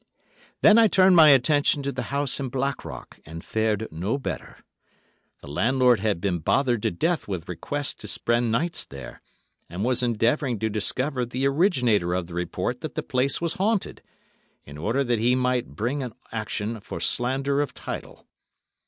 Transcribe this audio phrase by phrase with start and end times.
[0.61, 4.57] Then I turned my attention to the house in Blackrock, and fared no better.
[5.41, 9.21] The landlord had been bothered to death with requests to spend nights there,
[9.69, 14.01] and was endeavouring to discover the originator of the report that the place was haunted,
[14.65, 18.25] in order that he might bring an action for Slander of Title.